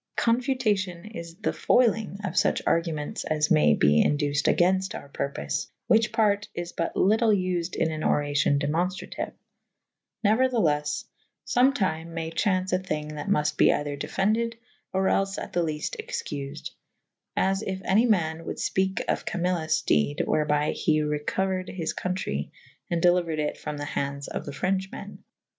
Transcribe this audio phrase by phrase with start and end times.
[0.17, 5.87] Confutacion is the foilynge of fuche argumentes as maye be induced agaynfte our purpofe /
[5.87, 9.31] whiche parte is but lytle vfed in an oracion demonftratiue.
[10.23, 14.57] Neuer the leffe / foratyme may chau«ce a thynge that mufte be eyther defended
[14.91, 16.71] or els at the lefte' excufed.
[17.37, 22.49] As if any ma« wolde fpeke of Camillus dede / wherby he recouered his co^trey
[22.71, 25.19] /& delyuered it ixom the hand^j of the Frenche mew.